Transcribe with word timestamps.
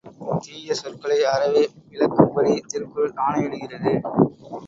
தீய 0.43 0.73
சொற்களை 0.73 1.17
அறவே 1.23 1.61
விலக்கும்படி 1.89 2.53
திருக்குறள் 2.67 3.21
ஆணையிடுகிறது. 3.25 3.93